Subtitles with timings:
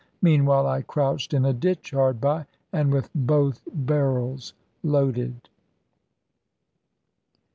[0.23, 5.47] Meanwhile I crouched in a ditch hard by, and with both barrels loaded.